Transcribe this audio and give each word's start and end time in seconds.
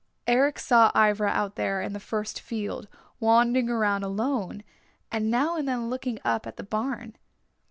Eric 0.25 0.57
saw 0.57 0.91
Ivra 0.95 1.29
out 1.29 1.57
there 1.57 1.79
in 1.79 1.93
the 1.93 1.99
first 1.99 2.39
field, 2.39 2.87
wandering 3.19 3.69
around 3.69 4.01
alone 4.01 4.63
and 5.11 5.29
now 5.29 5.55
and 5.55 5.67
then 5.67 5.91
looking 5.91 6.17
up 6.25 6.47
at 6.47 6.57
the 6.57 6.63
barn. 6.63 7.15